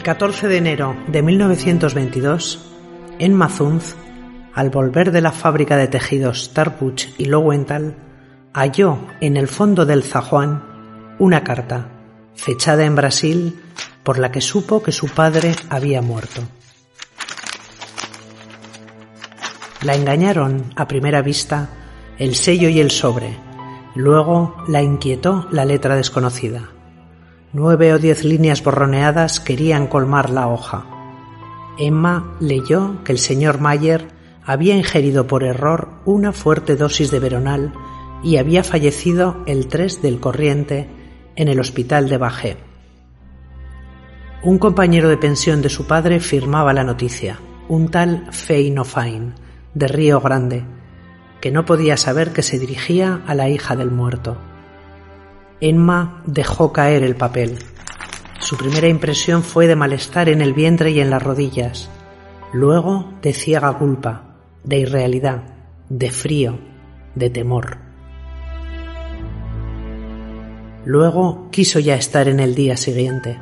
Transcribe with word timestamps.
El 0.00 0.04
14 0.04 0.48
de 0.48 0.56
enero 0.56 0.96
de 1.08 1.20
1922, 1.20 2.58
en 3.18 3.34
Mazunz, 3.34 3.96
al 4.54 4.70
volver 4.70 5.12
de 5.12 5.20
la 5.20 5.30
fábrica 5.30 5.76
de 5.76 5.88
tejidos 5.88 6.54
Tarbuch 6.54 7.08
y 7.18 7.26
Lowenthal, 7.26 7.96
halló 8.54 8.96
en 9.20 9.36
el 9.36 9.46
fondo 9.46 9.84
del 9.84 10.02
zajuán 10.02 11.16
una 11.18 11.44
carta, 11.44 11.88
fechada 12.34 12.86
en 12.86 12.94
Brasil, 12.94 13.62
por 14.02 14.18
la 14.18 14.32
que 14.32 14.40
supo 14.40 14.82
que 14.82 14.90
su 14.90 15.06
padre 15.06 15.54
había 15.68 16.00
muerto. 16.00 16.40
La 19.82 19.96
engañaron 19.96 20.72
a 20.76 20.88
primera 20.88 21.20
vista 21.20 21.68
el 22.16 22.36
sello 22.36 22.70
y 22.70 22.80
el 22.80 22.90
sobre, 22.90 23.36
luego 23.94 24.64
la 24.66 24.80
inquietó 24.80 25.46
la 25.50 25.66
letra 25.66 25.94
desconocida. 25.94 26.70
Nueve 27.52 27.92
o 27.92 27.98
diez 27.98 28.22
líneas 28.22 28.62
borroneadas 28.62 29.40
querían 29.40 29.88
colmar 29.88 30.30
la 30.30 30.46
hoja. 30.46 30.86
Emma 31.78 32.36
leyó 32.38 33.02
que 33.02 33.10
el 33.10 33.18
señor 33.18 33.60
Mayer 33.60 34.06
había 34.44 34.76
ingerido 34.76 35.26
por 35.26 35.42
error 35.42 35.88
una 36.04 36.32
fuerte 36.32 36.76
dosis 36.76 37.10
de 37.10 37.18
veronal 37.18 37.72
y 38.22 38.36
había 38.36 38.62
fallecido 38.62 39.42
el 39.46 39.66
3 39.66 40.00
del 40.00 40.20
corriente 40.20 40.88
en 41.34 41.48
el 41.48 41.58
hospital 41.58 42.08
de 42.08 42.18
Bajé. 42.18 42.56
Un 44.44 44.58
compañero 44.58 45.08
de 45.08 45.16
pensión 45.16 45.60
de 45.60 45.70
su 45.70 45.88
padre 45.88 46.20
firmaba 46.20 46.72
la 46.72 46.84
noticia, 46.84 47.40
un 47.68 47.90
tal 47.90 48.28
Feinofain, 48.30 49.34
de 49.74 49.88
Río 49.88 50.20
Grande, 50.20 50.64
que 51.40 51.50
no 51.50 51.64
podía 51.64 51.96
saber 51.96 52.32
que 52.32 52.42
se 52.42 52.60
dirigía 52.60 53.22
a 53.26 53.34
la 53.34 53.48
hija 53.48 53.74
del 53.74 53.90
muerto. 53.90 54.36
Emma 55.62 56.22
dejó 56.24 56.72
caer 56.72 57.02
el 57.02 57.16
papel. 57.16 57.58
Su 58.38 58.56
primera 58.56 58.88
impresión 58.88 59.42
fue 59.42 59.66
de 59.66 59.76
malestar 59.76 60.30
en 60.30 60.40
el 60.40 60.54
vientre 60.54 60.90
y 60.90 61.00
en 61.00 61.10
las 61.10 61.22
rodillas, 61.22 61.90
luego 62.54 63.12
de 63.20 63.34
ciega 63.34 63.76
culpa, 63.76 64.36
de 64.64 64.78
irrealidad, 64.78 65.42
de 65.90 66.10
frío, 66.10 66.58
de 67.14 67.28
temor. 67.28 67.76
Luego 70.86 71.48
quiso 71.50 71.78
ya 71.78 71.94
estar 71.96 72.26
en 72.28 72.40
el 72.40 72.54
día 72.54 72.78
siguiente. 72.78 73.38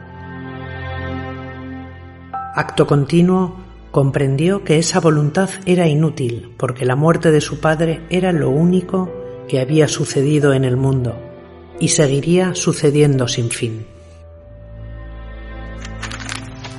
Acto 2.57 2.89
continuo, 2.89 3.61
comprendió 3.93 4.65
que 4.65 4.79
esa 4.79 4.99
voluntad 4.99 5.51
era 5.67 5.87
inútil 5.87 6.53
porque 6.59 6.85
la 6.85 6.97
muerte 6.97 7.31
de 7.31 7.41
su 7.41 7.61
padre 7.61 8.03
era 8.11 8.33
lo 8.33 8.51
único 8.51 9.09
que 9.47 9.61
había 9.61 9.87
sucedido 9.87 10.53
en 10.53 10.65
el 10.65 10.77
mundo 10.77 11.28
y 11.81 11.89
seguiría 11.89 12.55
sucediendo 12.55 13.29
sin 13.29 13.51
fin. 13.51 13.87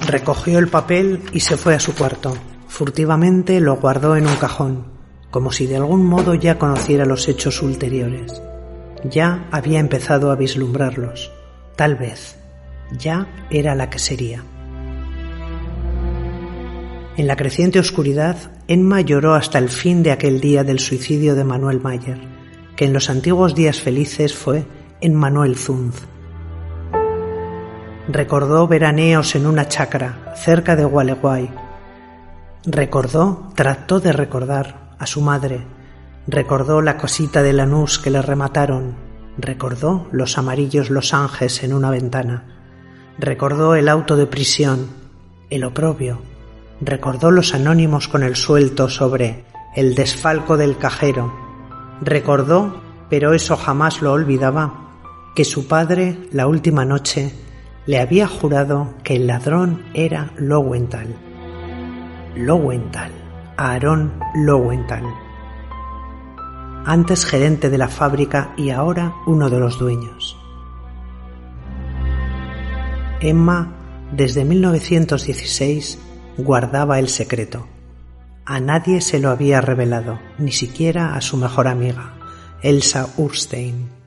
Recogió 0.07 0.57
el 0.59 0.67
papel 0.69 1.21
y 1.33 1.41
se 1.41 1.57
fue 1.57 1.75
a 1.75 1.79
su 1.79 1.93
cuarto. 1.93 2.35
Furtivamente 2.67 3.59
lo 3.59 3.75
guardó 3.75 4.15
en 4.15 4.25
un 4.25 4.35
cajón, 4.37 4.85
como 5.29 5.51
si 5.51 5.67
de 5.67 5.75
algún 5.75 6.05
modo 6.05 6.33
ya 6.33 6.57
conociera 6.57 7.05
los 7.05 7.27
hechos 7.27 7.61
ulteriores. 7.61 8.41
Ya 9.03 9.47
había 9.51 9.79
empezado 9.79 10.31
a 10.31 10.35
vislumbrarlos. 10.35 11.31
Tal 11.75 11.95
vez. 11.95 12.37
Ya 12.97 13.27
era 13.51 13.75
la 13.75 13.89
que 13.89 13.99
sería. 13.99 14.43
En 17.15 17.27
la 17.27 17.35
creciente 17.35 17.79
oscuridad, 17.79 18.37
Emma 18.67 19.01
lloró 19.01 19.35
hasta 19.35 19.59
el 19.59 19.69
fin 19.69 20.03
de 20.03 20.11
aquel 20.11 20.41
día 20.41 20.63
del 20.63 20.79
suicidio 20.79 21.35
de 21.35 21.43
Manuel 21.43 21.81
Mayer, 21.81 22.19
que 22.75 22.85
en 22.85 22.93
los 22.93 23.09
antiguos 23.09 23.55
días 23.55 23.79
felices 23.81 24.33
fue 24.33 24.65
en 25.01 25.15
Manuel 25.15 25.55
Zunz. 25.55 26.07
Recordó 28.07 28.67
veraneos 28.67 29.35
en 29.35 29.45
una 29.45 29.67
chacra 29.67 30.33
cerca 30.35 30.75
de 30.75 30.83
Gualeguay. 30.83 31.51
Recordó, 32.65 33.51
trató 33.55 33.99
de 33.99 34.11
recordar 34.11 34.95
a 34.97 35.05
su 35.05 35.21
madre. 35.21 35.61
Recordó 36.27 36.81
la 36.81 36.97
cosita 36.97 37.43
de 37.43 37.53
Lanús 37.53 37.99
que 37.99 38.09
le 38.09 38.21
remataron. 38.21 38.95
Recordó 39.37 40.07
los 40.11 40.37
amarillos 40.37 40.89
Los 40.89 41.13
Ángeles 41.13 41.63
en 41.63 41.73
una 41.73 41.91
ventana. 41.91 42.45
Recordó 43.17 43.75
el 43.75 43.89
auto 43.89 44.15
de 44.17 44.25
prisión, 44.25 44.87
el 45.49 45.63
oprobio. 45.63 46.21
Recordó 46.81 47.31
los 47.31 47.53
anónimos 47.53 48.07
con 48.07 48.23
el 48.23 48.35
suelto 48.35 48.89
sobre 48.89 49.45
el 49.75 49.93
desfalco 49.95 50.57
del 50.57 50.77
cajero. 50.77 51.33
Recordó, 52.01 52.81
pero 53.09 53.33
eso 53.33 53.55
jamás 53.55 54.01
lo 54.01 54.13
olvidaba, 54.13 54.78
que 55.39 55.45
su 55.45 55.69
padre 55.69 56.17
la 56.33 56.47
última 56.47 56.83
noche 56.83 57.31
le 57.85 58.01
había 58.01 58.27
jurado 58.27 58.95
que 59.05 59.15
el 59.15 59.27
ladrón 59.27 59.85
era 59.93 60.33
Lowenthal. 60.35 61.15
Lowenthal, 62.35 63.09
Aarón 63.55 64.19
Lowenthal. 64.35 65.05
Antes 66.85 67.25
gerente 67.25 67.69
de 67.69 67.77
la 67.77 67.87
fábrica 67.87 68.53
y 68.57 68.71
ahora 68.71 69.15
uno 69.27 69.49
de 69.49 69.59
los 69.61 69.79
dueños. 69.79 70.37
Emma, 73.21 73.77
desde 74.11 74.43
1916, 74.43 75.99
guardaba 76.37 76.99
el 76.99 77.07
secreto. 77.07 77.65
A 78.45 78.59
nadie 78.59 78.99
se 78.99 79.19
lo 79.19 79.29
había 79.29 79.61
revelado, 79.61 80.19
ni 80.37 80.51
siquiera 80.51 81.15
a 81.15 81.21
su 81.21 81.37
mejor 81.37 81.69
amiga, 81.69 82.15
Elsa 82.61 83.07
Urstein. 83.15 83.98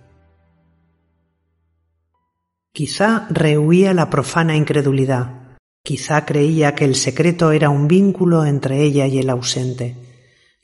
Quizá 2.75 3.27
rehuía 3.29 3.93
la 3.93 4.09
profana 4.09 4.57
incredulidad, 4.57 5.59
quizá 5.85 6.25
creía 6.25 6.75
que 6.75 6.87
el 6.87 6.95
secreto 6.95 7.53
era 7.53 7.69
un 7.69 7.87
vínculo 7.87 8.47
entre 8.47 8.83
ella 8.83 9.07
y 9.07 9.19
el 9.19 9.29
ausente. 9.29 9.95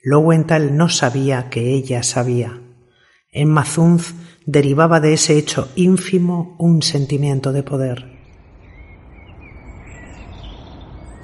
Lowenthal 0.02 0.74
no 0.74 0.88
sabía 0.88 1.50
que 1.50 1.74
ella 1.74 2.02
sabía. 2.02 2.62
En 3.30 3.50
Mazunz 3.50 4.14
derivaba 4.46 5.00
de 5.00 5.12
ese 5.12 5.36
hecho 5.36 5.70
ínfimo 5.76 6.56
un 6.58 6.80
sentimiento 6.80 7.52
de 7.52 7.62
poder. 7.62 8.18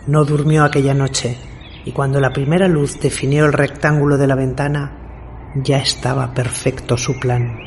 No 0.06 0.26
durmió 0.26 0.64
aquella 0.64 0.92
noche 0.92 1.38
y 1.86 1.92
cuando 1.92 2.20
la 2.20 2.34
primera 2.34 2.68
luz 2.68 3.00
definió 3.00 3.46
el 3.46 3.54
rectángulo 3.54 4.18
de 4.18 4.26
la 4.26 4.34
ventana, 4.34 5.54
ya 5.64 5.78
estaba 5.78 6.34
perfecto 6.34 6.98
su 6.98 7.18
plan. 7.18 7.63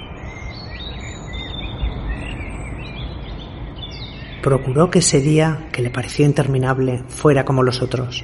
Procuró 4.42 4.90
que 4.90 5.00
ese 5.00 5.22
día, 5.22 5.68
que 5.72 5.82
le 5.82 5.90
pareció 5.90 6.26
interminable, 6.26 7.04
fuera 7.08 7.46
como 7.46 7.64
los 7.64 7.82
otros. 7.82 8.24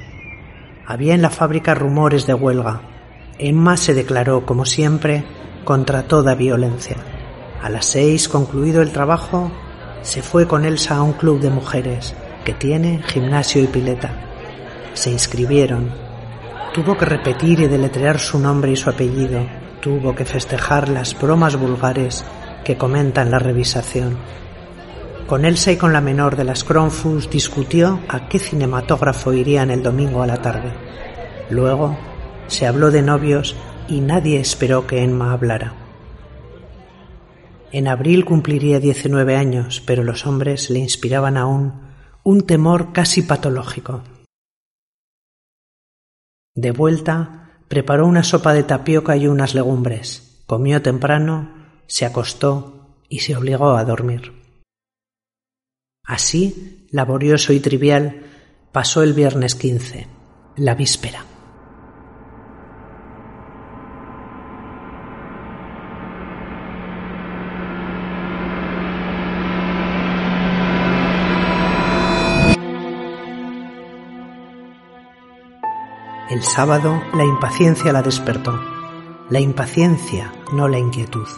Había 0.86 1.14
en 1.14 1.22
la 1.22 1.30
fábrica 1.30 1.74
rumores 1.74 2.26
de 2.26 2.34
huelga. 2.34 2.82
Emma 3.38 3.76
se 3.76 3.94
declaró, 3.94 4.44
como 4.44 4.64
siempre, 4.64 5.24
contra 5.64 6.04
toda 6.04 6.34
violencia. 6.34 6.96
A 7.62 7.70
las 7.70 7.86
seis, 7.86 8.28
concluido 8.28 8.82
el 8.82 8.92
trabajo, 8.92 9.50
se 10.02 10.22
fue 10.22 10.46
con 10.46 10.64
Elsa 10.64 10.96
a 10.96 11.02
un 11.02 11.14
club 11.14 11.40
de 11.40 11.48
mujeres 11.50 12.14
que 12.44 12.52
tiene 12.52 13.02
gimnasio 13.06 13.62
y 13.62 13.66
pileta. 13.66 14.10
Se 14.92 15.10
inscribieron. 15.10 15.90
Tuvo 16.74 16.96
que 16.98 17.06
repetir 17.06 17.60
y 17.60 17.66
deletrear 17.66 18.18
su 18.18 18.38
nombre 18.38 18.70
y 18.70 18.76
su 18.76 18.90
apellido. 18.90 19.46
Tuvo 19.80 20.14
que 20.14 20.26
festejar 20.26 20.88
las 20.90 21.18
bromas 21.18 21.56
vulgares 21.56 22.24
que 22.64 22.76
comentan 22.76 23.30
la 23.30 23.38
revisación. 23.38 24.18
Con 25.26 25.46
Elsa 25.46 25.72
y 25.72 25.78
con 25.78 25.94
la 25.94 26.02
menor 26.02 26.36
de 26.36 26.44
las 26.44 26.64
Cronfus 26.64 27.30
discutió 27.30 27.98
a 28.08 28.28
qué 28.28 28.38
cinematógrafo 28.38 29.32
irían 29.32 29.70
el 29.70 29.82
domingo 29.82 30.22
a 30.22 30.26
la 30.26 30.42
tarde. 30.42 30.70
Luego 31.48 31.96
se 32.46 32.66
habló 32.66 32.90
de 32.90 33.00
novios 33.00 33.56
y 33.88 34.02
nadie 34.02 34.38
esperó 34.38 34.86
que 34.86 35.02
Emma 35.02 35.32
hablara. 35.32 35.72
En 37.72 37.88
abril 37.88 38.26
cumpliría 38.26 38.80
19 38.80 39.34
años, 39.34 39.82
pero 39.86 40.04
los 40.04 40.26
hombres 40.26 40.68
le 40.68 40.80
inspiraban 40.80 41.38
aún 41.38 41.72
un 42.22 42.42
temor 42.42 42.92
casi 42.92 43.22
patológico. 43.22 44.02
De 46.54 46.70
vuelta, 46.70 47.60
preparó 47.68 48.06
una 48.06 48.24
sopa 48.24 48.52
de 48.52 48.62
tapioca 48.62 49.16
y 49.16 49.26
unas 49.26 49.54
legumbres, 49.54 50.42
comió 50.46 50.82
temprano, 50.82 51.50
se 51.86 52.04
acostó 52.04 52.98
y 53.08 53.20
se 53.20 53.34
obligó 53.34 53.76
a 53.76 53.84
dormir. 53.84 54.43
Así, 56.04 56.86
laborioso 56.90 57.52
y 57.54 57.60
trivial, 57.60 58.22
pasó 58.72 59.02
el 59.02 59.14
viernes 59.14 59.54
15, 59.54 60.06
la 60.56 60.74
víspera. 60.74 61.24
El 76.28 76.42
sábado 76.42 77.02
la 77.14 77.24
impaciencia 77.24 77.92
la 77.92 78.02
despertó. 78.02 78.60
La 79.30 79.40
impaciencia, 79.40 80.32
no 80.52 80.68
la 80.68 80.78
inquietud. 80.78 81.28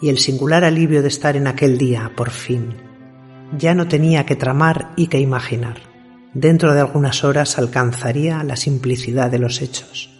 Y 0.00 0.10
el 0.10 0.18
singular 0.18 0.64
alivio 0.64 1.00
de 1.00 1.08
estar 1.08 1.36
en 1.36 1.46
aquel 1.46 1.78
día, 1.78 2.12
por 2.16 2.30
fin, 2.30 2.83
ya 3.56 3.74
no 3.74 3.88
tenía 3.88 4.26
que 4.26 4.36
tramar 4.36 4.92
y 4.96 5.08
que 5.08 5.20
imaginar. 5.20 5.78
Dentro 6.32 6.74
de 6.74 6.80
algunas 6.80 7.22
horas 7.24 7.58
alcanzaría 7.58 8.42
la 8.42 8.56
simplicidad 8.56 9.30
de 9.30 9.38
los 9.38 9.62
hechos. 9.62 10.10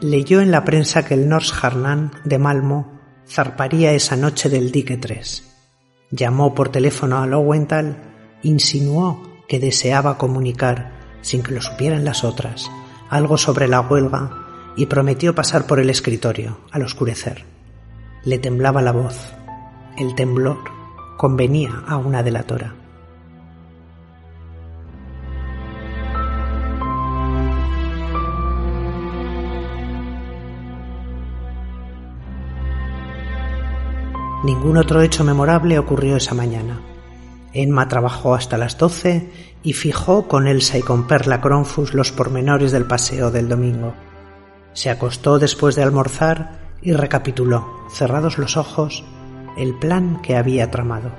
Leyó 0.00 0.40
en 0.40 0.50
la 0.50 0.64
prensa 0.64 1.04
que 1.04 1.14
el 1.14 1.28
Norsharnan 1.28 2.12
de 2.24 2.38
Malmo 2.38 3.00
zarparía 3.28 3.92
esa 3.92 4.16
noche 4.16 4.48
del 4.48 4.72
dique 4.72 4.96
3. 4.96 5.48
Llamó 6.10 6.54
por 6.54 6.70
teléfono 6.70 7.22
a 7.22 7.26
Lowenthal, 7.26 7.96
insinuó 8.42 9.22
que 9.48 9.60
deseaba 9.60 10.18
comunicar, 10.18 10.92
sin 11.20 11.42
que 11.42 11.52
lo 11.52 11.62
supieran 11.62 12.04
las 12.04 12.24
otras, 12.24 12.70
algo 13.10 13.38
sobre 13.38 13.68
la 13.68 13.80
huelga 13.80 14.42
y 14.76 14.86
prometió 14.86 15.34
pasar 15.34 15.66
por 15.66 15.78
el 15.78 15.90
escritorio 15.90 16.58
al 16.70 16.82
oscurecer. 16.82 17.44
Le 18.24 18.38
temblaba 18.38 18.82
la 18.82 18.92
voz. 18.92 19.32
El 19.96 20.14
temblor 20.14 20.58
convenía 21.18 21.82
a 21.86 21.96
una 21.96 22.22
delatora. 22.22 22.74
Ningún 34.44 34.76
otro 34.76 35.02
hecho 35.02 35.22
memorable 35.22 35.78
ocurrió 35.78 36.16
esa 36.16 36.34
mañana. 36.34 36.80
Emma 37.52 37.86
trabajó 37.86 38.34
hasta 38.34 38.58
las 38.58 38.76
doce 38.78 39.30
y 39.62 39.74
fijó 39.74 40.26
con 40.26 40.48
Elsa 40.48 40.78
y 40.78 40.82
con 40.82 41.06
Perla 41.06 41.40
Cronfus 41.40 41.94
los 41.94 42.10
pormenores 42.10 42.72
del 42.72 42.86
paseo 42.86 43.30
del 43.30 43.48
domingo. 43.48 43.94
Se 44.72 44.90
acostó 44.90 45.38
después 45.38 45.76
de 45.76 45.82
almorzar 45.82 46.72
y 46.80 46.92
recapituló, 46.92 47.86
cerrados 47.90 48.38
los 48.38 48.56
ojos, 48.56 49.04
el 49.56 49.74
plan 49.74 50.20
que 50.22 50.36
había 50.36 50.70
tramado. 50.70 51.10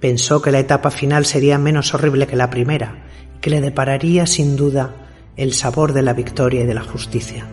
Pensó 0.00 0.42
que 0.42 0.52
la 0.52 0.58
etapa 0.58 0.90
final 0.90 1.24
sería 1.24 1.58
menos 1.58 1.94
horrible 1.94 2.26
que 2.26 2.36
la 2.36 2.50
primera 2.50 3.04
que 3.44 3.50
le 3.50 3.60
depararía 3.60 4.26
sin 4.26 4.56
duda 4.56 4.94
el 5.36 5.52
sabor 5.52 5.92
de 5.92 6.00
la 6.00 6.14
victoria 6.14 6.62
y 6.62 6.66
de 6.66 6.72
la 6.72 6.82
justicia. 6.82 7.46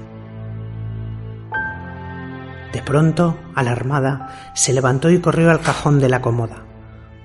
De 2.71 2.81
pronto, 2.81 3.38
alarmada, 3.55 4.53
se 4.55 4.71
levantó 4.71 5.09
y 5.09 5.19
corrió 5.19 5.51
al 5.51 5.59
cajón 5.59 5.99
de 5.99 6.07
la 6.07 6.21
cómoda. 6.21 6.63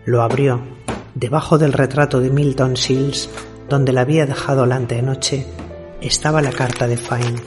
Lo 0.04 0.22
abrió. 0.22 0.60
Debajo 1.14 1.58
del 1.58 1.72
retrato 1.72 2.20
de 2.20 2.30
Milton 2.30 2.76
Sills, 2.76 3.30
donde 3.68 3.92
la 3.92 4.00
había 4.00 4.26
dejado 4.26 4.66
la 4.66 4.74
antenoche, 4.74 5.46
estaba 6.00 6.42
la 6.42 6.50
carta 6.50 6.88
de 6.88 6.96
Fine. 6.96 7.40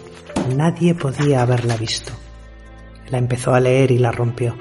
Nadie 0.56 0.96
podía 0.96 1.42
haberla 1.42 1.76
visto. 1.76 2.14
La 3.10 3.18
empezó 3.18 3.54
a 3.54 3.60
leer 3.60 3.92
y 3.92 3.98
la 3.98 4.12
rompió. 4.12 4.56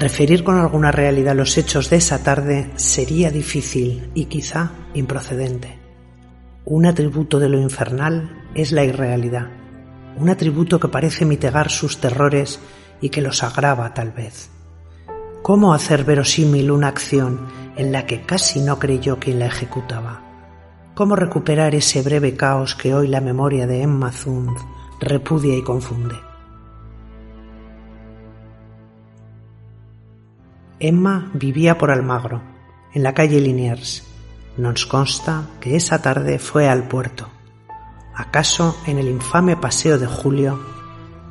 Referir 0.00 0.42
con 0.42 0.56
alguna 0.56 0.90
realidad 0.90 1.36
los 1.36 1.58
hechos 1.58 1.90
de 1.90 1.96
esa 1.96 2.22
tarde 2.22 2.70
sería 2.76 3.30
difícil 3.30 4.10
y 4.14 4.24
quizá 4.24 4.72
improcedente. 4.94 5.78
Un 6.64 6.86
atributo 6.86 7.38
de 7.38 7.48
lo 7.48 7.60
infernal 7.60 8.46
es 8.54 8.72
la 8.72 8.82
irrealidad, 8.82 9.48
un 10.16 10.30
atributo 10.30 10.80
que 10.80 10.88
parece 10.88 11.24
mitigar 11.24 11.70
sus 11.70 11.98
terrores 11.98 12.60
y 13.00 13.10
que 13.10 13.20
los 13.20 13.42
agrava 13.42 13.92
tal 13.92 14.10
vez. 14.10 14.50
¿Cómo 15.50 15.74
hacer 15.74 16.04
verosímil 16.04 16.70
una 16.70 16.86
acción 16.86 17.48
en 17.74 17.90
la 17.90 18.06
que 18.06 18.22
casi 18.22 18.60
no 18.60 18.78
creyó 18.78 19.18
quien 19.18 19.40
la 19.40 19.46
ejecutaba? 19.46 20.22
¿Cómo 20.94 21.16
recuperar 21.16 21.74
ese 21.74 22.02
breve 22.02 22.36
caos 22.36 22.76
que 22.76 22.94
hoy 22.94 23.08
la 23.08 23.20
memoria 23.20 23.66
de 23.66 23.82
Emma 23.82 24.12
Zund 24.12 24.56
repudia 25.00 25.56
y 25.56 25.64
confunde? 25.64 26.14
Emma 30.78 31.32
vivía 31.34 31.76
por 31.76 31.90
Almagro, 31.90 32.42
en 32.94 33.02
la 33.02 33.12
calle 33.12 33.40
Liniers, 33.40 34.06
nos 34.56 34.86
consta 34.86 35.48
que 35.60 35.74
esa 35.74 36.00
tarde 36.00 36.38
fue 36.38 36.68
al 36.68 36.86
puerto. 36.86 37.28
¿Acaso 38.14 38.76
en 38.86 38.98
el 38.98 39.08
infame 39.08 39.56
paseo 39.56 39.98
de 39.98 40.06
julio 40.06 40.60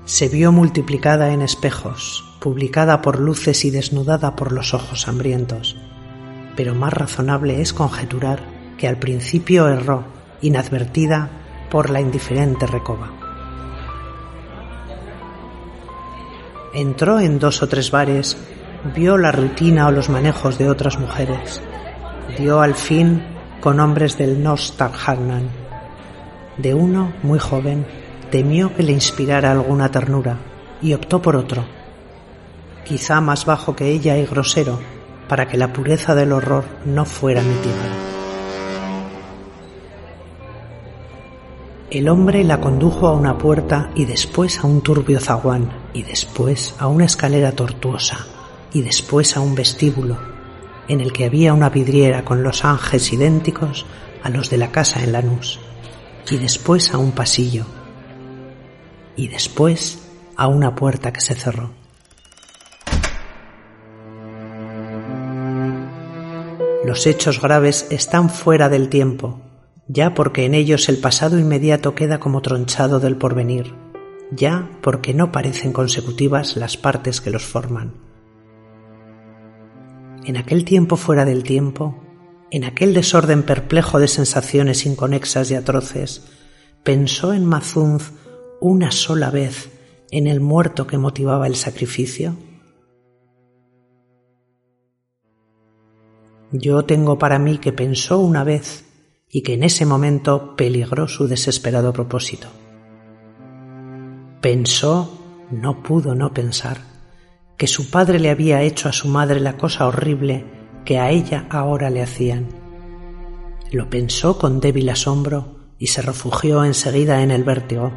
se 0.04 0.28
vio 0.28 0.52
multiplicada 0.52 1.32
en 1.32 1.42
espejos, 1.42 2.29
publicada 2.40 3.02
por 3.02 3.20
luces 3.20 3.66
y 3.66 3.72
desnudada 3.72 4.36
por 4.36 4.52
los 4.52 4.74
ojos 4.74 5.08
hambrientos? 5.08 5.76
Pero 6.56 6.76
más 6.76 6.94
razonable 6.94 7.62
es 7.62 7.74
conjeturar 7.74 8.40
que 8.78 8.88
al 8.88 8.98
principio 8.98 9.68
erró, 9.68 10.06
inadvertida 10.42 11.30
por 11.70 11.90
la 11.90 12.02
indiferente 12.02 12.66
recoba. 12.66 13.12
Entró 16.74 17.20
en 17.20 17.40
dos 17.40 17.62
o 17.64 17.68
tres 17.68 17.92
bares, 17.92 18.38
vio 18.96 19.18
la 19.18 19.32
rutina 19.32 19.88
o 19.88 19.92
los 19.92 20.10
manejos 20.10 20.58
de 20.58 20.70
otras 20.70 21.00
mujeres, 21.00 21.62
dio 22.38 22.62
al 22.62 22.76
fin 22.76 23.24
con 23.60 23.80
hombres 23.80 24.18
del 24.18 24.42
Nostarhanan. 24.42 25.50
De 26.58 26.74
uno, 26.74 27.14
muy 27.24 27.40
joven, 27.40 27.86
temió 28.32 28.76
que 28.76 28.84
le 28.84 28.92
inspirara 28.92 29.52
alguna 29.52 29.90
ternura 29.90 30.38
y 30.82 30.94
optó 30.94 31.22
por 31.22 31.36
otro, 31.36 31.66
quizá 32.90 33.22
más 33.22 33.46
bajo 33.46 33.76
que 33.76 33.92
ella 33.92 34.18
y 34.18 34.26
grosero, 34.26 34.80
para 35.28 35.48
que 35.48 35.58
la 35.58 35.72
pureza 35.72 36.16
del 36.16 36.32
horror 36.32 36.66
no 36.86 37.06
fuera 37.06 37.44
mitigada. 37.44 37.96
El 41.92 42.10
hombre 42.10 42.44
la 42.44 42.60
condujo 42.60 43.08
a 43.08 43.14
una 43.14 43.38
puerta 43.38 43.92
y 43.94 44.06
después 44.06 44.60
a 44.60 44.68
un 44.68 44.82
turbio 44.82 45.20
zaguán 45.20 45.70
y 45.94 46.02
después 46.02 46.76
a 46.80 46.88
una 46.88 47.06
escalera 47.06 47.52
tortuosa 47.52 48.26
y 48.74 48.82
después 48.82 49.38
a 49.38 49.42
un 49.42 49.54
vestíbulo 49.54 50.18
en 50.88 51.02
el 51.02 51.14
que 51.14 51.26
había 51.26 51.54
una 51.54 51.70
vidriera 51.70 52.26
con 52.26 52.42
los 52.42 52.66
ángeles 52.66 53.14
idénticos 53.14 53.86
a 54.24 54.30
los 54.30 54.50
de 54.50 54.58
la 54.58 54.72
casa 54.72 55.04
en 55.04 55.12
Lanús, 55.12 55.60
y 56.30 56.38
después 56.38 56.92
a 56.94 56.98
un 56.98 57.12
pasillo, 57.12 57.66
y 59.16 59.28
después 59.28 60.08
a 60.36 60.48
una 60.48 60.74
puerta 60.74 61.14
que 61.14 61.22
se 61.22 61.36
cerró. 61.36 61.79
Los 66.90 67.06
hechos 67.06 67.40
graves 67.40 67.86
están 67.92 68.32
fuera 68.32 68.68
del 68.68 68.90
tiempo, 68.90 69.42
ya 69.88 70.16
porque 70.16 70.46
en 70.46 70.56
ellos 70.56 70.90
el 70.90 70.98
pasado 70.98 71.38
inmediato 71.38 71.94
queda 71.94 72.20
como 72.20 72.42
tronchado 72.42 73.00
del 73.00 73.16
porvenir, 73.16 73.76
ya 74.32 74.68
porque 74.82 75.14
no 75.14 75.32
parecen 75.32 75.72
consecutivas 75.72 76.58
las 76.58 76.78
partes 76.78 77.22
que 77.22 77.30
los 77.30 77.44
forman 77.44 78.10
en 80.26 80.38
aquel 80.38 80.66
tiempo 80.66 80.96
fuera 80.96 81.26
del 81.26 81.44
tiempo, 81.44 82.04
en 82.50 82.64
aquel 82.64 82.96
desorden 82.96 83.44
perplejo 83.44 84.00
de 84.00 84.08
sensaciones 84.08 84.88
inconexas 84.88 85.52
y 85.52 85.56
atroces, 85.56 86.24
pensó 86.84 87.34
en 87.34 87.46
Mazunz 87.46 88.14
una 88.60 88.90
sola 88.90 89.30
vez 89.30 89.70
en 90.10 90.26
el 90.26 90.42
muerto 90.42 90.88
que 90.88 90.98
motivaba 90.98 91.46
el 91.46 91.56
sacrificio? 91.56 92.36
Yo 96.52 96.84
tengo 96.86 97.20
para 97.20 97.38
mí 97.38 97.60
que 97.60 97.72
pensó 97.72 98.20
una 98.20 98.44
vez 98.44 98.86
y 99.30 99.44
que 99.44 99.54
en 99.54 99.64
ese 99.64 99.86
momento 99.86 100.56
peligró 100.56 101.08
su 101.08 101.28
desesperado 101.28 101.94
propósito. 101.94 102.48
Pensó, 104.42 105.48
no 105.52 105.84
pudo 105.84 106.16
no 106.16 106.34
pensar, 106.34 106.78
que 107.58 107.68
su 107.68 107.92
padre 107.92 108.20
le 108.20 108.32
había 108.32 108.64
hecho 108.64 108.90
a 108.90 108.94
su 108.94 109.08
madre 109.08 109.40
la 109.40 109.58
cosa 109.58 109.86
horrible 109.86 110.46
que 110.86 110.98
a 110.98 111.12
ella 111.12 111.46
ahora 111.52 111.92
le 111.92 112.02
hacían. 112.02 112.48
Lo 113.72 113.90
pensó 113.90 114.40
con 114.40 114.60
débil 114.60 114.90
asombro 114.90 115.60
y 115.78 115.88
se 115.88 116.02
refugió 116.02 116.64
enseguida 116.66 117.22
en 117.22 117.30
el 117.30 117.44
vértigo. 117.44 117.92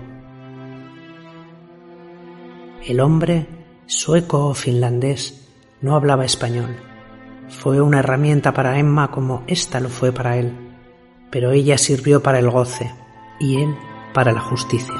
El 2.86 3.00
hombre, 3.00 3.46
sueco 3.86 4.48
o 4.48 4.54
finlandés, 4.54 5.48
no 5.80 5.94
hablaba 5.94 6.26
español. 6.26 6.91
Fue 7.58 7.80
una 7.80 8.00
herramienta 8.00 8.52
para 8.52 8.78
Emma 8.78 9.10
como 9.10 9.44
ésta 9.46 9.78
lo 9.78 9.88
fue 9.88 10.12
para 10.12 10.36
él, 10.36 10.52
pero 11.30 11.52
ella 11.52 11.78
sirvió 11.78 12.22
para 12.22 12.38
el 12.38 12.50
goce 12.50 12.92
y 13.38 13.62
él 13.62 13.76
para 14.12 14.32
la 14.32 14.40
justicia. 14.40 14.94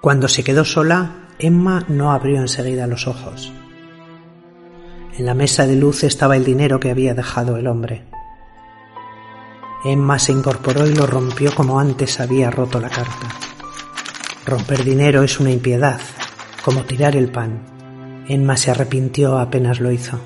Cuando 0.00 0.28
se 0.28 0.44
quedó 0.44 0.64
sola, 0.64 1.30
Emma 1.38 1.84
no 1.88 2.12
abrió 2.12 2.40
enseguida 2.40 2.86
los 2.86 3.06
ojos. 3.06 3.52
En 5.18 5.26
la 5.26 5.34
mesa 5.34 5.66
de 5.66 5.76
luz 5.76 6.04
estaba 6.04 6.36
el 6.36 6.44
dinero 6.44 6.78
que 6.78 6.90
había 6.90 7.14
dejado 7.14 7.56
el 7.56 7.66
hombre. 7.66 8.04
Emma 9.84 10.18
se 10.18 10.32
incorporó 10.32 10.86
y 10.86 10.94
lo 10.94 11.06
rompió 11.06 11.54
como 11.54 11.80
antes 11.80 12.20
había 12.20 12.50
roto 12.50 12.80
la 12.80 12.90
carta. 12.90 13.28
Romper 14.44 14.84
dinero 14.84 15.22
es 15.22 15.40
una 15.40 15.50
impiedad, 15.50 16.00
como 16.64 16.84
tirar 16.84 17.16
el 17.16 17.30
pan. 17.30 17.75
Emma 18.28 18.56
se 18.56 18.72
arrepintió 18.72 19.38
apenas 19.38 19.80
lo 19.80 19.92
hizo. 19.92 20.18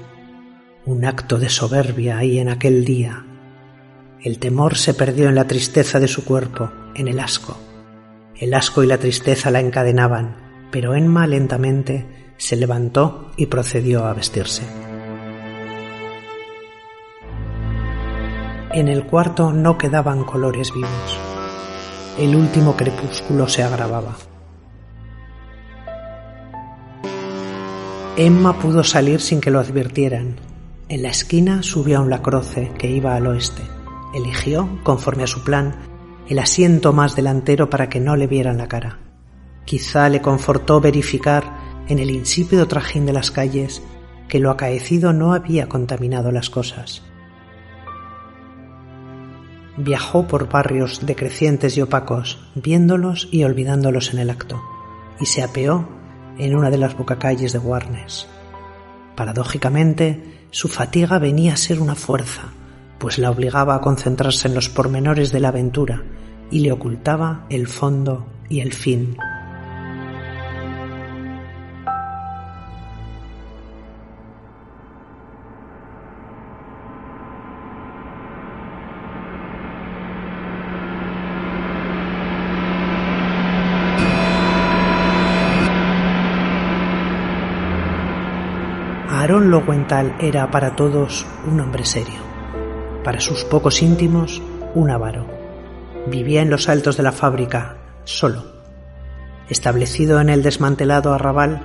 un 0.87 1.04
acto 1.04 1.38
de 1.38 1.50
soberbia 1.50 2.16
ahí 2.16 2.38
en 2.38 2.49
aquel 2.49 2.85
día. 2.85 3.26
El 4.23 4.38
temor 4.38 4.76
se 4.76 4.95
perdió 4.95 5.28
en 5.28 5.35
la 5.35 5.47
tristeza 5.47 6.00
de 6.00 6.09
su 6.09 6.25
cuerpo, 6.25 6.73
en 6.95 7.09
el 7.09 7.21
asco. 7.21 7.59
El 8.35 8.54
asco 8.54 8.83
y 8.83 8.87
la 8.87 8.97
tristeza 8.97 9.50
la 9.50 9.61
encadenaban, 9.61 10.37
pero 10.71 10.95
Emma 10.95 11.26
lentamente 11.26 12.33
se 12.38 12.57
levantó 12.57 13.30
y 13.37 13.47
procedió 13.47 14.07
a 14.07 14.14
vestirse. 14.14 14.62
En 18.73 18.88
el 18.88 19.04
cuarto 19.04 19.52
no 19.52 19.76
quedaban 19.76 20.25
colores 20.25 20.73
vivos. 20.73 21.19
El 22.19 22.35
último 22.35 22.76
crepúsculo 22.76 23.47
se 23.47 23.62
agravaba. 23.62 24.16
Emma 28.23 28.59
pudo 28.59 28.85
salir 28.85 29.19
sin 29.23 29.41
que 29.41 29.50
lo 29.50 29.61
advirtieran. 29.61 30.37
En 30.91 31.03
la 31.03 31.09
esquina 31.09 31.62
subió 31.62 32.03
un 32.03 32.11
lacroce 32.11 32.71
que 32.77 32.87
iba 32.87 33.17
al 33.17 33.27
oeste. 33.27 33.62
Eligió, 34.15 34.79
conforme 34.83 35.23
a 35.23 35.27
su 35.27 35.43
plan, 35.43 35.77
el 36.29 36.39
asiento 36.39 36.93
más 36.93 37.17
delantero 37.17 37.71
para 37.71 37.89
que 37.89 37.99
no 37.99 38.17
le 38.17 38.27
vieran 38.27 38.59
la 38.59 38.69
cara. 38.69 38.99
Quizá 39.65 40.11
le 40.11 40.21
confortó 40.21 40.83
verificar 40.83 41.45
en 41.89 41.99
el 41.99 42.11
insípido 42.11 42.69
trajín 42.69 43.07
de 43.07 43.15
las 43.15 43.31
calles 43.31 43.83
que 44.29 44.39
lo 44.39 44.50
acaecido 44.50 45.15
no 45.15 45.33
había 45.33 45.71
contaminado 45.71 46.31
las 46.31 46.50
cosas 46.50 47.03
viajó 49.79 50.27
por 50.27 50.50
barrios 50.50 51.07
decrecientes 51.07 51.79
y 51.79 51.81
opacos, 51.81 52.39
viéndolos 52.55 53.29
y 53.31 53.45
olvidándolos 53.45 54.12
en 54.12 54.19
el 54.19 54.29
acto, 54.29 54.61
y 55.19 55.25
se 55.25 55.43
apeó 55.43 56.00
en 56.39 56.55
una 56.55 56.71
de 56.71 56.79
las 56.79 56.97
bocacalles 56.97 57.53
de 57.53 57.59
Warnes. 57.59 58.27
Paradójicamente, 59.17 60.47
su 60.51 60.69
fatiga 60.69 61.19
venía 61.19 61.55
a 61.55 61.57
ser 61.57 61.81
una 61.81 61.95
fuerza, 61.95 62.43
pues 62.99 63.19
la 63.19 63.31
obligaba 63.31 63.75
a 63.75 63.81
concentrarse 63.81 64.49
en 64.49 64.55
los 64.55 64.69
pormenores 64.69 65.33
de 65.33 65.41
la 65.41 65.49
aventura 65.49 66.03
y 66.51 66.61
le 66.61 66.73
ocultaba 66.73 67.47
el 67.51 67.67
fondo 67.67 68.27
y 68.49 68.61
el 68.61 68.73
fin 68.73 69.17
Lowenthal 89.50 90.14
era 90.21 90.49
para 90.52 90.76
todos 90.76 91.26
un 91.45 91.61
hombre 91.61 91.85
serio, 91.85 92.21
para 93.02 93.21
sus 93.21 93.42
pocos 93.42 93.83
íntimos 93.83 94.40
un 94.75 94.90
avaro. 94.90 95.26
Vivía 96.07 96.42
en 96.42 96.50
los 96.50 96.69
altos 96.69 96.97
de 96.97 97.02
la 97.02 97.11
fábrica, 97.11 97.76
solo. 98.04 98.45
Establecido 99.49 100.21
en 100.21 100.28
el 100.28 100.45
desmantelado 100.45 101.12
arrabal, 101.12 101.62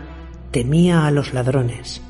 temía 0.49 1.05
a 1.05 1.11
los 1.11 1.33
ladrones. 1.33 2.01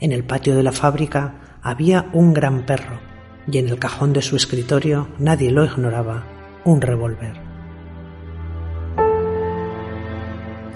En 0.00 0.10
el 0.10 0.24
patio 0.24 0.56
de 0.56 0.64
la 0.64 0.72
fábrica 0.72 1.34
había 1.62 2.10
un 2.12 2.34
gran 2.34 2.66
perro 2.66 2.98
y 3.46 3.58
en 3.58 3.68
el 3.68 3.78
cajón 3.78 4.12
de 4.12 4.22
su 4.22 4.34
escritorio 4.34 5.06
nadie 5.18 5.52
lo 5.52 5.64
ignoraba, 5.64 6.24
un 6.64 6.80
revólver. 6.80 7.40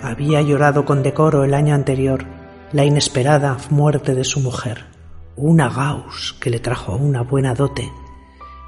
Había 0.03 0.41
llorado 0.43 0.85
con 0.85 1.03
decoro 1.03 1.43
el 1.43 1.53
año 1.53 1.75
anterior 1.75 2.36
la 2.77 2.85
inesperada 2.85 3.57
muerte 3.71 4.15
de 4.15 4.23
su 4.23 4.39
mujer, 4.39 4.85
una 5.35 5.71
Gauss 5.71 6.37
que 6.39 6.51
le 6.51 6.61
trajo 6.61 6.95
una 6.95 7.23
buena 7.23 7.55
dote, 7.55 7.91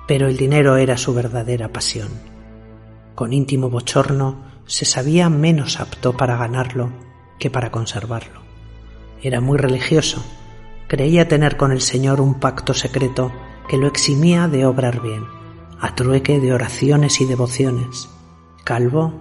pero 0.06 0.28
el 0.28 0.38
dinero 0.38 0.78
era 0.78 0.96
su 0.96 1.12
verdadera 1.12 1.74
pasión. 1.74 2.08
Con 3.14 3.34
íntimo 3.34 3.68
bochorno 3.68 4.46
se 4.64 4.86
sabía 4.86 5.28
menos 5.28 5.78
apto 5.78 6.16
para 6.16 6.38
ganarlo 6.38 6.90
que 7.38 7.50
para 7.50 7.70
conservarlo. 7.70 8.40
Era 9.22 9.42
muy 9.42 9.58
religioso, 9.58 10.24
creía 10.86 11.28
tener 11.28 11.58
con 11.58 11.70
el 11.70 11.82
Señor 11.82 12.22
un 12.22 12.40
pacto 12.40 12.72
secreto 12.72 13.30
que 13.68 13.76
lo 13.76 13.88
eximía 13.88 14.48
de 14.48 14.64
obrar 14.64 15.02
bien, 15.02 15.26
a 15.82 15.94
trueque 15.94 16.40
de 16.40 16.54
oraciones 16.54 17.20
y 17.20 17.26
devociones. 17.26 18.08
Calvo, 18.64 19.12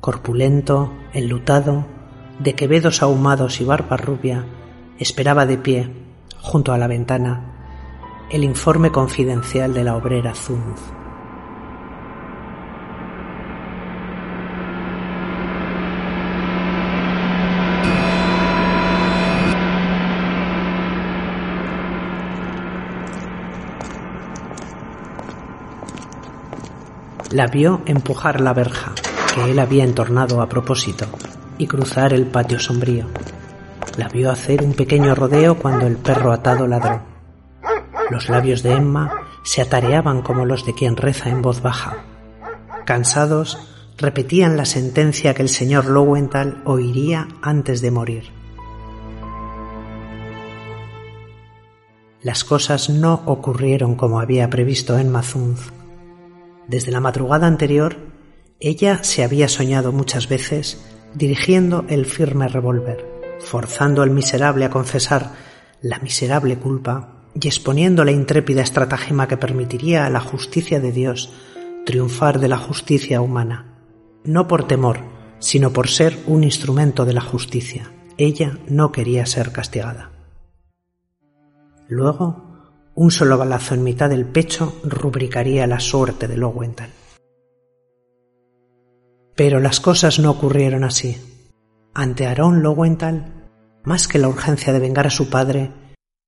corpulento, 0.00 0.92
enlutado, 1.14 1.95
de 2.38 2.54
quevedos 2.54 3.02
ahumados 3.02 3.60
y 3.60 3.64
barba 3.64 3.96
rubia, 3.96 4.44
esperaba 4.98 5.46
de 5.46 5.58
pie, 5.58 5.90
junto 6.40 6.72
a 6.72 6.78
la 6.78 6.86
ventana, 6.86 7.56
el 8.30 8.44
informe 8.44 8.90
confidencial 8.90 9.72
de 9.72 9.84
la 9.84 9.96
obrera 9.96 10.34
Zunz. 10.34 10.80
La 27.32 27.48
vio 27.48 27.82
empujar 27.86 28.40
la 28.40 28.54
verja, 28.54 28.92
que 29.34 29.50
él 29.50 29.58
había 29.58 29.84
entornado 29.84 30.40
a 30.40 30.48
propósito, 30.48 31.06
y 31.58 31.66
cruzar 31.66 32.12
el 32.12 32.26
patio 32.26 32.58
sombrío. 32.58 33.06
La 33.96 34.08
vio 34.08 34.30
hacer 34.30 34.62
un 34.62 34.74
pequeño 34.74 35.14
rodeo 35.14 35.56
cuando 35.58 35.86
el 35.86 35.96
perro 35.96 36.32
atado 36.32 36.66
ladró. 36.66 37.02
Los 38.10 38.28
labios 38.28 38.62
de 38.62 38.72
Emma 38.72 39.22
se 39.42 39.62
atareaban 39.62 40.22
como 40.22 40.44
los 40.44 40.66
de 40.66 40.74
quien 40.74 40.96
reza 40.96 41.30
en 41.30 41.42
voz 41.42 41.62
baja. 41.62 42.04
Cansados, 42.84 43.58
repetían 43.96 44.56
la 44.56 44.64
sentencia 44.64 45.34
que 45.34 45.42
el 45.42 45.48
señor 45.48 45.86
Lowenthal 45.86 46.62
oiría 46.64 47.28
antes 47.42 47.80
de 47.80 47.90
morir. 47.90 48.24
Las 52.22 52.44
cosas 52.44 52.90
no 52.90 53.22
ocurrieron 53.24 53.94
como 53.94 54.20
había 54.20 54.50
previsto 54.50 54.98
Emma 54.98 55.22
Zunz. 55.22 55.70
Desde 56.66 56.90
la 56.90 57.00
madrugada 57.00 57.46
anterior, 57.46 57.96
ella 58.58 59.04
se 59.04 59.22
había 59.22 59.48
soñado 59.48 59.92
muchas 59.92 60.28
veces 60.28 60.95
dirigiendo 61.14 61.84
el 61.88 62.06
firme 62.06 62.48
revólver, 62.48 63.04
forzando 63.40 64.02
al 64.02 64.10
miserable 64.10 64.64
a 64.64 64.70
confesar 64.70 65.32
la 65.82 65.98
miserable 65.98 66.56
culpa 66.56 67.24
y 67.34 67.46
exponiendo 67.46 68.04
la 68.04 68.12
intrépida 68.12 68.62
estratagema 68.62 69.28
que 69.28 69.36
permitiría 69.36 70.06
a 70.06 70.10
la 70.10 70.20
justicia 70.20 70.80
de 70.80 70.92
Dios 70.92 71.32
triunfar 71.84 72.40
de 72.40 72.48
la 72.48 72.58
justicia 72.58 73.20
humana, 73.20 73.78
no 74.24 74.48
por 74.48 74.66
temor, 74.66 75.00
sino 75.38 75.72
por 75.72 75.88
ser 75.88 76.18
un 76.26 76.44
instrumento 76.44 77.04
de 77.04 77.12
la 77.12 77.20
justicia. 77.20 77.92
Ella 78.18 78.58
no 78.68 78.90
quería 78.90 79.26
ser 79.26 79.52
castigada. 79.52 80.10
Luego, 81.88 82.42
un 82.94 83.10
solo 83.10 83.36
balazo 83.38 83.74
en 83.74 83.84
mitad 83.84 84.08
del 84.08 84.24
pecho 84.24 84.74
rubricaría 84.82 85.66
la 85.66 85.78
suerte 85.78 86.26
de 86.26 86.36
Lowenthal. 86.36 86.90
Pero 89.36 89.60
las 89.60 89.80
cosas 89.80 90.18
no 90.18 90.30
ocurrieron 90.30 90.82
así. 90.82 91.18
Ante 91.92 92.26
Aarón 92.26 92.62
Lowenthal, 92.62 93.50
más 93.84 94.08
que 94.08 94.18
la 94.18 94.28
urgencia 94.28 94.72
de 94.72 94.80
vengar 94.80 95.06
a 95.06 95.10
su 95.10 95.28
padre, 95.28 95.70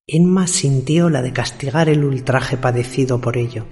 Emma 0.07 0.47
sintió 0.47 1.09
la 1.09 1.23
de 1.23 1.33
castigar 1.33 1.88
el 1.88 2.05
ultraje 2.05 2.59
padecido 2.59 3.21
por 3.21 3.38
ello. 3.38 3.67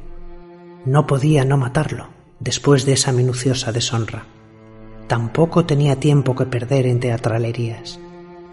No 0.87 1.07
podía 1.07 1.45
no 1.45 1.59
matarlo 1.59 2.09
después 2.40 2.87
de 2.87 2.95
esa 2.95 3.12
minuciosa 3.12 3.73
deshonra. 3.73 4.26
Tampoco 5.07 5.66
tenía 5.66 6.00
tiempo 6.00 6.35
que 6.35 6.47
perder 6.47 6.87
en 6.87 7.00
teatralerías. 7.00 8.00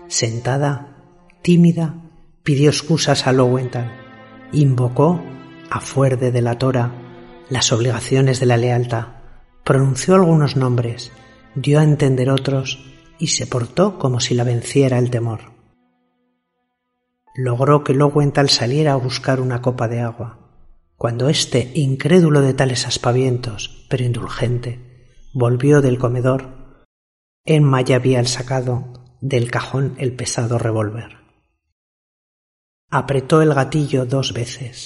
Sentada, 0.08 0.98
tímida, 1.42 1.96
pidió 2.44 2.70
excusas 2.70 3.25
a 3.25 3.32
Lowenthal, 3.32 3.92
invocó, 4.52 5.22
a 5.70 5.80
fuer 5.80 6.20
de 6.20 6.32
delatora, 6.32 6.92
las 7.50 7.72
obligaciones 7.72 8.40
de 8.40 8.46
la 8.46 8.58
lealtad 8.58 9.12
pronunció 9.63 10.15
algunos 10.15 10.55
nombres, 10.55 11.12
dio 11.55 11.79
a 11.79 11.84
entender 11.84 12.29
otros 12.29 12.84
y 13.17 13.27
se 13.27 13.48
portó 13.48 13.98
como 13.98 14.20
si 14.20 14.34
la 14.34 14.43
venciera 14.43 14.98
el 15.00 15.10
temor. 15.10 15.53
Logró 17.36 17.84
que 17.84 17.93
Lowenthal 17.93 18.50
saliera 18.50 18.93
a 18.93 18.98
buscar 18.98 19.39
una 19.39 19.62
copa 19.62 19.88
de 19.88 20.01
agua. 20.01 20.39
Cuando 20.98 21.29
éste, 21.29 21.72
incrédulo 21.74 22.41
de 22.41 22.53
tales 22.53 22.86
aspavientos, 22.86 23.86
pero 23.89 24.03
indulgente, 24.03 25.08
volvió 25.34 25.82
del 25.82 25.98
comedor, 25.98 26.86
Emma 27.46 27.82
ya 27.82 27.98
había 27.98 28.24
sacado 28.25 28.93
del 29.20 29.50
cajón 29.50 29.96
el 29.98 30.15
pesado 30.15 30.58
revólver. 30.58 31.17
Apretó 32.89 33.41
el 33.41 33.53
gatillo 33.53 34.05
dos 34.05 34.34
veces. 34.34 34.86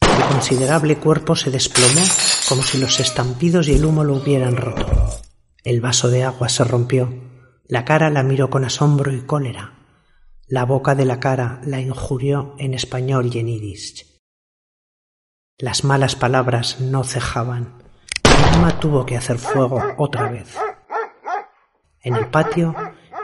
El 0.00 0.24
considerable 0.32 0.96
cuerpo 0.96 1.34
se 1.34 1.50
desplomó 1.50 2.02
como 2.50 2.62
si 2.64 2.78
los 2.78 2.98
estampidos 2.98 3.68
y 3.68 3.76
el 3.76 3.84
humo 3.84 4.02
lo 4.02 4.14
hubieran 4.14 4.56
roto. 4.56 4.84
El 5.62 5.80
vaso 5.80 6.08
de 6.08 6.24
agua 6.24 6.48
se 6.48 6.64
rompió. 6.64 7.14
La 7.68 7.84
cara 7.84 8.10
la 8.10 8.24
miró 8.24 8.50
con 8.50 8.64
asombro 8.64 9.12
y 9.12 9.20
cólera. 9.20 9.74
La 10.48 10.64
boca 10.64 10.96
de 10.96 11.04
la 11.04 11.20
cara 11.20 11.60
la 11.64 11.80
injurió 11.80 12.56
en 12.58 12.74
español 12.74 13.30
y 13.32 13.38
en 13.38 13.46
yiddish. 13.46 14.04
Las 15.58 15.84
malas 15.84 16.16
palabras 16.16 16.80
no 16.80 17.04
cejaban. 17.04 17.84
Emma 18.52 18.80
tuvo 18.80 19.06
que 19.06 19.16
hacer 19.16 19.38
fuego 19.38 19.80
otra 19.96 20.28
vez. 20.28 20.58
En 22.02 22.16
el 22.16 22.30
patio, 22.30 22.74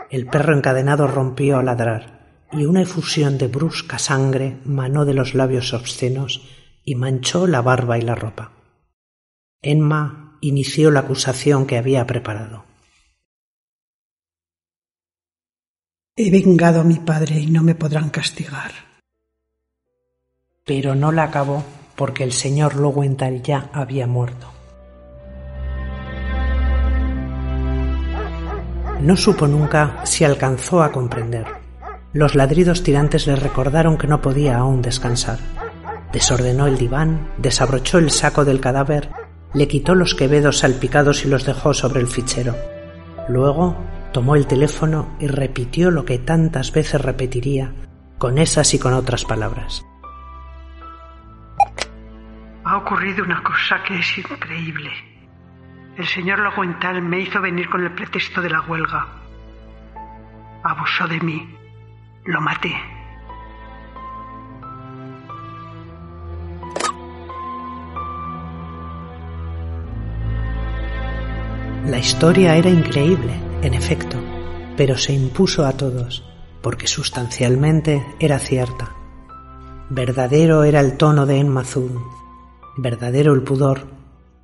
el 0.08 0.26
perro 0.26 0.56
encadenado 0.56 1.08
rompió 1.08 1.58
a 1.58 1.64
ladrar 1.64 2.44
y 2.52 2.64
una 2.64 2.82
efusión 2.82 3.38
de 3.38 3.48
brusca 3.48 3.98
sangre 3.98 4.60
manó 4.64 5.04
de 5.04 5.14
los 5.14 5.34
labios 5.34 5.74
obscenos 5.74 6.48
y 6.84 6.94
manchó 6.94 7.48
la 7.48 7.60
barba 7.60 7.98
y 7.98 8.02
la 8.02 8.14
ropa. 8.14 8.55
Emma 9.66 10.38
inició 10.40 10.92
la 10.92 11.00
acusación 11.00 11.66
que 11.66 11.76
había 11.76 12.06
preparado. 12.06 12.64
He 16.14 16.30
vengado 16.30 16.82
a 16.82 16.84
mi 16.84 17.00
padre 17.00 17.40
y 17.40 17.48
no 17.48 17.64
me 17.64 17.74
podrán 17.74 18.10
castigar. 18.10 18.70
Pero 20.64 20.94
no 20.94 21.10
la 21.10 21.24
acabó 21.24 21.64
porque 21.96 22.22
el 22.22 22.32
señor 22.32 22.76
Lowenthal 22.76 23.42
ya 23.42 23.68
había 23.72 24.06
muerto. 24.06 24.52
No 29.00 29.16
supo 29.16 29.48
nunca 29.48 30.06
si 30.06 30.24
alcanzó 30.24 30.82
a 30.82 30.92
comprender. 30.92 31.46
Los 32.12 32.36
ladridos 32.36 32.84
tirantes 32.84 33.26
le 33.26 33.34
recordaron 33.34 33.98
que 33.98 34.06
no 34.06 34.22
podía 34.22 34.58
aún 34.58 34.80
descansar. 34.80 35.40
Desordenó 36.12 36.68
el 36.68 36.78
diván, 36.78 37.32
desabrochó 37.36 37.98
el 37.98 38.10
saco 38.10 38.44
del 38.44 38.60
cadáver, 38.60 39.25
le 39.54 39.68
quitó 39.68 39.94
los 39.94 40.14
quevedos 40.14 40.58
salpicados 40.58 41.24
y 41.24 41.28
los 41.28 41.44
dejó 41.44 41.74
sobre 41.74 42.00
el 42.00 42.06
fichero. 42.06 42.54
Luego 43.28 43.76
tomó 44.12 44.36
el 44.36 44.46
teléfono 44.46 45.16
y 45.18 45.26
repitió 45.26 45.90
lo 45.90 46.04
que 46.04 46.18
tantas 46.18 46.72
veces 46.72 47.00
repetiría, 47.00 47.72
con 48.18 48.38
esas 48.38 48.72
y 48.74 48.78
con 48.78 48.94
otras 48.94 49.24
palabras. 49.24 49.84
Ha 52.64 52.76
ocurrido 52.78 53.24
una 53.24 53.42
cosa 53.42 53.82
que 53.82 53.98
es 53.98 54.18
increíble. 54.18 54.90
El 55.96 56.06
señor 56.06 56.40
Loguental 56.40 57.00
me 57.00 57.20
hizo 57.20 57.40
venir 57.40 57.68
con 57.70 57.82
el 57.82 57.92
pretexto 57.92 58.42
de 58.42 58.50
la 58.50 58.60
huelga. 58.62 59.06
Abusó 60.62 61.06
de 61.08 61.20
mí. 61.20 61.56
Lo 62.24 62.40
maté. 62.40 62.74
La 71.86 71.98
historia 71.98 72.56
era 72.56 72.68
increíble, 72.68 73.32
en 73.62 73.72
efecto, 73.72 74.16
pero 74.76 74.96
se 74.96 75.12
impuso 75.12 75.64
a 75.64 75.72
todos, 75.72 76.24
porque 76.60 76.88
sustancialmente 76.88 78.04
era 78.18 78.40
cierta. 78.40 78.92
Verdadero 79.88 80.64
era 80.64 80.80
el 80.80 80.96
tono 80.96 81.26
de 81.26 81.38
Enmazun, 81.38 82.02
verdadero 82.76 83.34
el 83.34 83.42
pudor, 83.42 83.86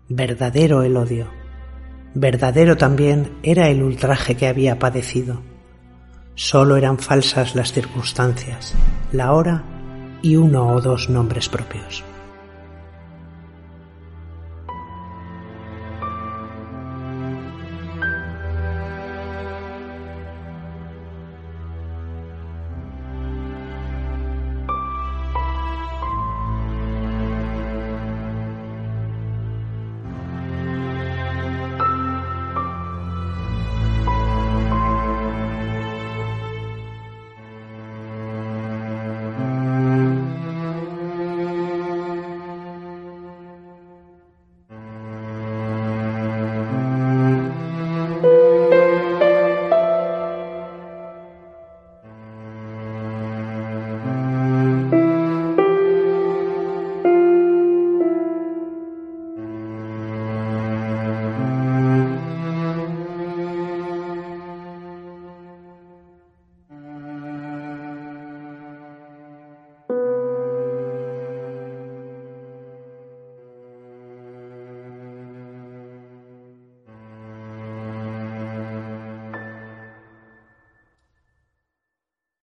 verdadero 0.09 0.85
el 0.85 0.97
odio, 0.97 1.27
verdadero 2.15 2.77
también 2.77 3.33
era 3.43 3.69
el 3.71 3.83
ultraje 3.83 4.37
que 4.37 4.47
había 4.47 4.79
padecido. 4.79 5.43
Solo 6.37 6.77
eran 6.77 6.99
falsas 6.99 7.57
las 7.57 7.73
circunstancias, 7.73 8.73
la 9.11 9.33
hora 9.33 9.65
y 10.23 10.37
uno 10.37 10.69
o 10.69 10.81
dos 10.81 11.11
nombres 11.11 11.49
propios. 11.49 12.05